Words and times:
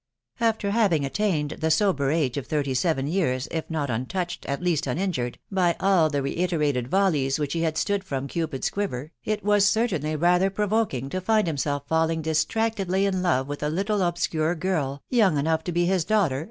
After 0.39 0.71
having 0.71 1.05
attained 1.05 1.57
the 1.59 1.69
sober 1.69 2.09
age 2.09 2.35
of 2.35 2.47
thirty 2.47 2.73
seven 2.73 3.05
years, 3.05 3.47
if 3.51 3.69
not 3.69 3.91
untouched, 3.91 4.47
at 4.47 4.59
least 4.63 4.87
uninjured, 4.87 5.37
by 5.51 5.75
all 5.79 6.09
the 6.09 6.23
reiterated 6.23 6.87
volleys 6.87 7.37
which 7.37 7.53
he 7.53 7.61
had 7.61 7.77
stood 7.77 8.03
from 8.03 8.27
Cupid's 8.27 8.71
quiver, 8.71 9.11
it 9.23 9.43
was 9.43 9.63
cer 9.63 9.87
tainly 9.87 10.19
rather 10.19 10.49
provoking 10.49 11.07
to 11.09 11.21
find 11.21 11.45
himself 11.45 11.83
falling 11.87 12.23
distractedly 12.23 13.05
in 13.05 13.21
love 13.21 13.47
with 13.47 13.61
a 13.61 13.69
little 13.69 14.01
obscure 14.01 14.55
girl, 14.55 15.03
young 15.11 15.37
enough 15.37 15.63
to 15.65 15.71
be 15.71 15.85
his 15.85 16.03
daughter 16.03 16.39